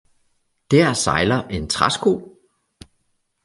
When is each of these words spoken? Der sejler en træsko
Der 0.71 0.93
sejler 0.95 1.47
en 1.47 1.69
træsko 1.69 2.39